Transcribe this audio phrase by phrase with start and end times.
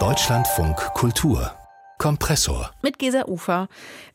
[0.00, 1.52] Deutschlandfunk Kultur
[2.04, 2.70] Kompressor.
[2.82, 3.66] Mit Gesa Ufer.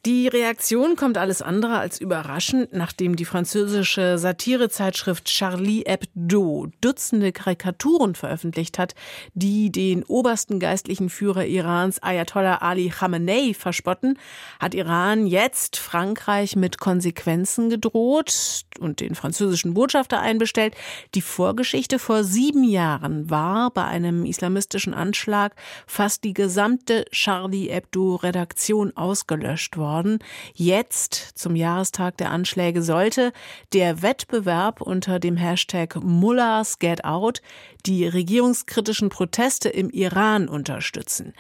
[0.06, 8.14] Die Reaktion kommt alles andere als überraschend, nachdem die französische Satirezeitschrift Charlie Hebdo Dutzende Karikaturen
[8.14, 8.94] veröffentlicht hat,
[9.34, 14.20] die den obersten geistlichen Führer Irans Ayatollah Ali Khamenei verspotten,
[14.60, 20.76] hat Iran jetzt Frankreich mit Konsequenzen gedroht und den französischen Botschafter einbestellt.
[21.16, 25.56] Die Vorgeschichte vor sieben Jahren war bei einem islamistischen Anschlag
[25.88, 30.20] fast die gesamte Charlie Hebdo-Redaktion ausgelöscht worden.
[30.54, 33.32] Jetzt, zum Jahrestag der Anschläge, sollte
[33.74, 37.42] der Wettbewerb unter dem Hashtag Mullahs Get Out
[37.86, 41.34] die regierungskritischen Proteste im Iran unterstützen.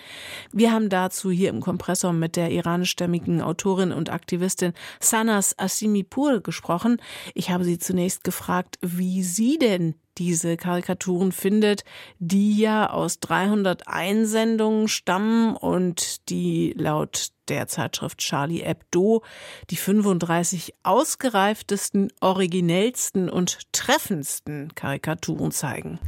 [0.53, 7.01] Wir haben dazu hier im Kompressor mit der iranischstämmigen Autorin und Aktivistin Sanas Asimipur gesprochen.
[7.33, 11.83] Ich habe sie zunächst gefragt, wie sie denn diese Karikaturen findet,
[12.19, 19.23] die ja aus 300 Einsendungen stammen und die laut der Zeitschrift Charlie Hebdo
[19.69, 25.99] die 35 ausgereiftesten, originellsten und treffendsten Karikaturen zeigen.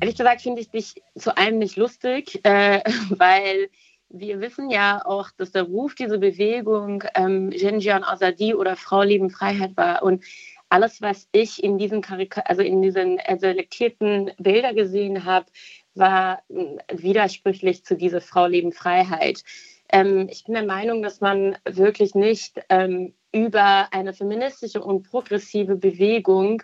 [0.00, 3.68] Ehrlich gesagt finde ich dich zu einem nicht lustig, äh, weil
[4.16, 9.30] wir wissen ja auch, dass der Ruf dieser Bewegung ähm, Genjian Azadi oder Frau Leben
[9.30, 10.02] Freiheit war.
[10.02, 10.22] Und
[10.74, 15.46] alles, was ich in diesen, Karika also in diesen äh, selektierten Bilder gesehen habe,
[15.94, 19.44] war äh, widersprüchlich zu dieser Frau Leben Freiheit.
[19.92, 25.76] Ähm, ich bin der Meinung, dass man wirklich nicht ähm, über eine feministische und progressive
[25.76, 26.60] Bewegung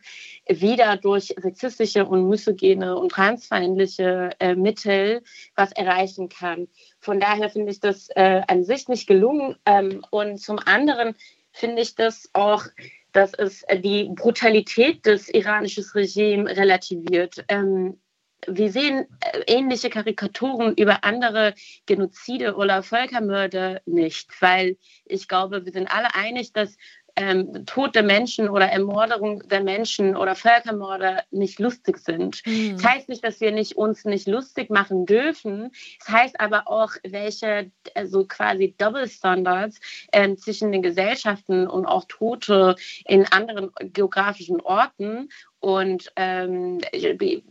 [0.49, 5.23] wieder durch sexistische und misogyne und transfeindliche äh, Mittel
[5.55, 6.67] was erreichen kann.
[6.99, 9.55] Von daher finde ich das äh, an sich nicht gelungen.
[9.67, 11.15] Ähm, und zum anderen
[11.53, 12.65] finde ich das auch
[13.13, 17.45] dass es die Brutalität des iranischen Regimes relativiert.
[17.49, 18.01] Ähm,
[18.47, 21.55] wir sehen äh, ähnliche Karikaturen über andere
[21.87, 26.77] Genozide oder Völkermörder nicht, weil ich glaube, wir sind alle einig, dass
[27.21, 32.41] ähm, Tod der Menschen oder Ermordung der Menschen oder Völkermorde nicht lustig sind.
[32.47, 32.79] Mhm.
[32.79, 35.71] Das heißt nicht, dass wir nicht, uns nicht lustig machen dürfen.
[35.99, 39.79] Das heißt aber auch, welche also quasi Double Standards
[40.13, 46.79] äh, zwischen den Gesellschaften und auch Tote in anderen geografischen Orten und ähm,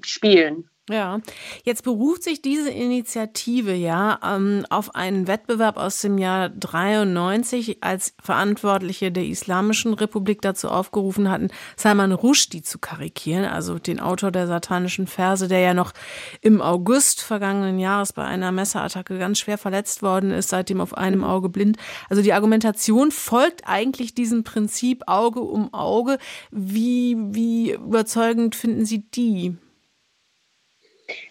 [0.02, 0.68] spielen.
[0.90, 1.20] Ja,
[1.64, 8.16] jetzt beruft sich diese Initiative ja ähm, auf einen Wettbewerb aus dem Jahr 93, als
[8.20, 14.48] Verantwortliche der Islamischen Republik dazu aufgerufen hatten, Salman Rushdie zu karikieren, also den Autor der
[14.48, 15.94] satanischen Verse, der ja noch
[16.42, 21.24] im August vergangenen Jahres bei einer Messerattacke ganz schwer verletzt worden ist, seitdem auf einem
[21.24, 21.78] Auge blind.
[22.10, 26.18] Also die Argumentation folgt eigentlich diesem Prinzip Auge um Auge.
[26.50, 29.56] Wie, wie überzeugend finden Sie die?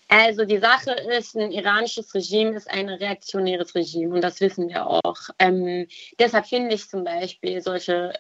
[0.08, 4.86] Also die Sache ist, ein iranisches Regime ist ein reaktionäres Regime und das wissen wir
[4.86, 5.28] auch.
[5.38, 5.86] Ähm,
[6.19, 8.14] deshalb finde ich zum Beispiel solche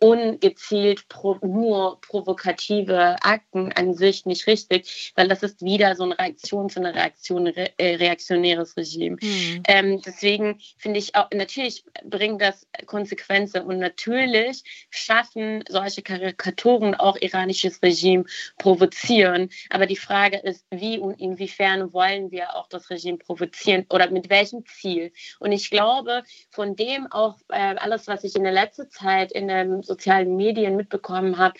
[0.00, 6.18] ungezielt pro, nur provokative Akten an sich nicht richtig, weil das ist wieder so eine
[6.18, 9.16] Reaktion zu einer Reaktion, re, äh, reaktionäres Regime.
[9.20, 9.62] Mhm.
[9.68, 17.16] Ähm, deswegen finde ich auch, natürlich bringt das Konsequenzen und natürlich schaffen solche Karikaturen auch
[17.20, 18.24] iranisches Regime
[18.58, 19.50] provozieren.
[19.68, 24.30] Aber die Frage ist, wie und inwiefern wollen wir auch das Regime provozieren oder mit
[24.30, 25.12] welchem Ziel?
[25.38, 29.48] Und ich glaube, von dem auch äh, alles, was ich in der letzten Zeit in
[29.48, 31.58] der sozialen Medien mitbekommen habe,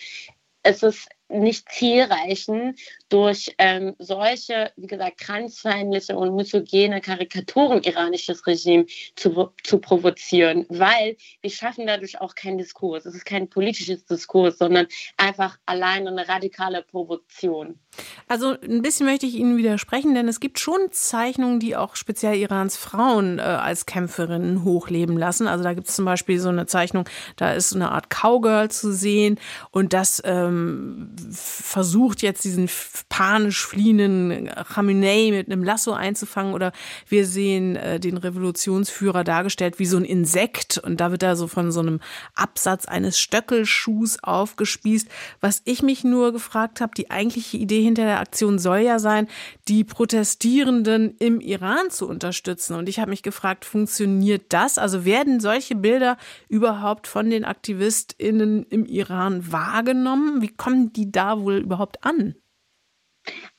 [0.63, 2.75] es ist nicht zielreichen,
[3.09, 11.17] durch ähm, solche, wie gesagt, transfeindliche und misogene Karikaturen iranisches Regime zu, zu provozieren, weil
[11.41, 13.05] wir schaffen dadurch auch keinen Diskurs.
[13.05, 14.87] Es ist kein politisches Diskurs, sondern
[15.17, 17.79] einfach allein eine radikale Provokation.
[18.27, 22.35] Also ein bisschen möchte ich Ihnen widersprechen, denn es gibt schon Zeichnungen, die auch speziell
[22.35, 25.47] Irans Frauen äh, als Kämpferinnen hochleben lassen.
[25.47, 27.05] Also da gibt es zum Beispiel so eine Zeichnung,
[27.35, 29.37] da ist eine Art Cowgirl zu sehen
[29.71, 32.69] und das ähm, versucht jetzt diesen
[33.09, 36.71] panisch fliehenden Khamenei mit einem Lasso einzufangen oder
[37.07, 41.47] wir sehen äh, den Revolutionsführer dargestellt wie so ein Insekt und da wird er so
[41.47, 41.99] von so einem
[42.35, 45.07] Absatz eines Stöckelschuhs aufgespießt.
[45.39, 49.27] Was ich mich nur gefragt habe, die eigentliche Idee hinter der Aktion soll ja sein,
[49.67, 54.77] die Protestierenden im Iran zu unterstützen und ich habe mich gefragt, funktioniert das?
[54.77, 56.17] Also werden solche Bilder
[56.47, 60.41] überhaupt von den AktivistInnen im Iran wahrgenommen?
[60.41, 62.35] Wie kommen die da wohl überhaupt an?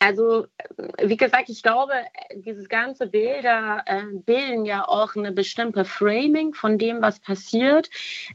[0.01, 0.47] Also,
[1.01, 1.93] wie gesagt, ich glaube,
[2.35, 7.89] dieses ganze Bilder äh, bilden ja auch eine bestimmte Framing von dem, was passiert.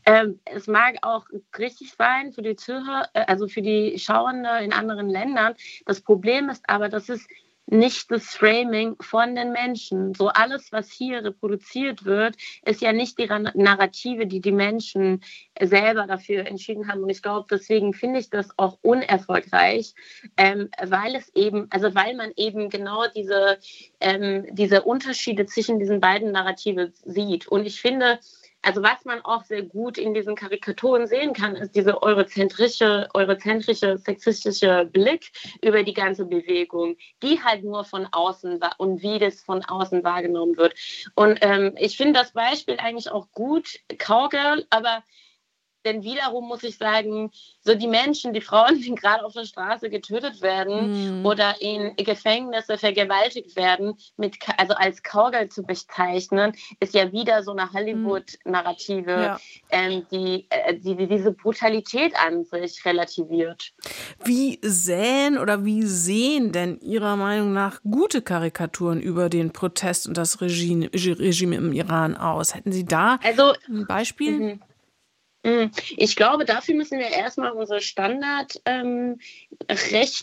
[0.06, 1.26] Ähm, es mag auch
[1.58, 5.56] richtig sein für die Zuhörer, äh, also für die Schauende in anderen Ländern.
[5.86, 7.28] Das Problem ist aber, dass es
[7.68, 10.14] nicht das Framing von den Menschen.
[10.14, 12.36] So alles, was hier reproduziert wird,
[12.66, 15.22] ist ja nicht die Narrative, die die Menschen
[15.60, 17.04] selber dafür entschieden haben.
[17.04, 19.94] Und ich glaube, deswegen finde ich das auch unerfolgreich,
[20.38, 23.60] ähm, weil es eben, also weil man eben genau diese,
[24.00, 27.48] ähm, diese Unterschiede zwischen diesen beiden Narrativen sieht.
[27.48, 28.20] Und ich finde,
[28.68, 33.98] also was man auch sehr gut in diesen Karikaturen sehen kann, ist dieser eurozentrische, eurozentrische,
[33.98, 35.32] sexistische Blick
[35.64, 40.58] über die ganze Bewegung, die halt nur von außen und wie das von außen wahrgenommen
[40.58, 40.74] wird.
[41.16, 45.02] Und ähm, ich finde das Beispiel eigentlich auch gut, Cowgirl, aber
[45.88, 47.32] denn wiederum muss ich sagen,
[47.62, 51.26] so die Menschen, die Frauen, die gerade auf der Straße getötet werden mm.
[51.26, 57.52] oder in Gefängnisse vergewaltigt werden, mit, also als Cowgirl zu bezeichnen, ist ja wieder so
[57.52, 59.40] eine Hollywood-Narrative, ja.
[59.70, 63.74] ähm, die, äh, die, die diese Brutalität an sich relativiert.
[64.24, 70.18] Wie sähen oder wie sehen denn Ihrer Meinung nach gute Karikaturen über den Protest und
[70.18, 72.56] das Regime, Regime im Iran aus?
[72.56, 74.60] Hätten Sie da also, ein Beispiel?
[75.48, 79.18] Hm, ich glaube, dafür müssen wir erstmal unser Standardrecht ähm,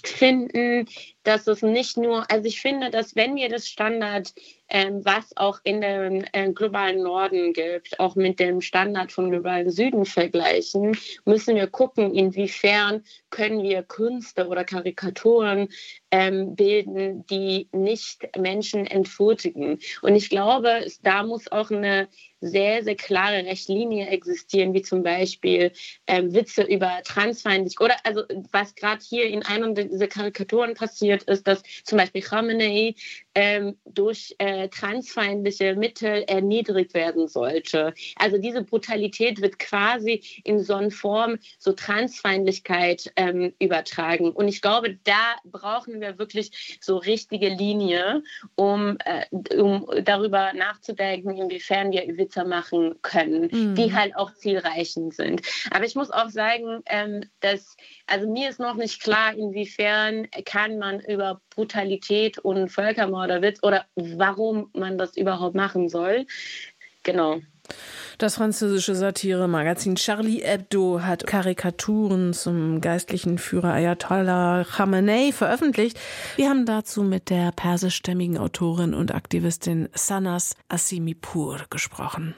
[0.05, 0.87] finden,
[1.25, 4.33] dass es nicht nur, also ich finde, dass wenn wir das Standard,
[4.69, 9.71] ähm, was auch in dem äh, globalen Norden gibt, auch mit dem Standard vom globalen
[9.71, 15.69] Süden vergleichen, müssen wir gucken, inwiefern können wir Künste oder Karikaturen
[16.11, 19.79] ähm, bilden, die nicht Menschen entfurtigen.
[20.03, 22.09] Und ich glaube, da muss auch eine
[22.41, 25.73] sehr, sehr klare Rechtlinie existieren, wie zum Beispiel
[26.07, 28.23] ähm, Witze über transfeindlich oder also
[28.53, 32.95] was gerade hier in einer dieser Karikaturen passiert ist, dass zum Beispiel Khamenei
[33.35, 37.95] ähm, durch äh, transfeindliche Mittel erniedrigt werden sollte.
[38.17, 44.31] Also diese Brutalität wird quasi in so einer Form so Transfeindlichkeit ähm, übertragen.
[44.31, 48.23] Und ich glaube, da brauchen wir wirklich so richtige Linie,
[48.55, 53.75] um, äh, um darüber nachzudenken, inwiefern wir Witze machen können, mhm.
[53.75, 55.43] die halt auch zielreichend sind.
[55.71, 57.77] Aber ich muss auch sagen, ähm, dass
[58.07, 63.31] also mir ist noch nicht klar, inwiefern kann man über Brutalität und Völkermord
[63.63, 66.27] oder warum man das überhaupt machen soll.
[67.03, 67.41] Genau.
[68.19, 75.99] Das französische Satire-Magazin Charlie Hebdo hat Karikaturen zum geistlichen Führer Ayatollah Khamenei veröffentlicht.
[76.37, 82.35] Wir haben dazu mit der persischstämmigen Autorin und Aktivistin Sanas Assimipur gesprochen.